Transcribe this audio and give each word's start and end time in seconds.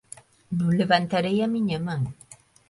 Non 0.57 0.69
levantarei 0.79 1.37
a 1.45 1.47
miña 1.55 1.79
man. 1.87 2.01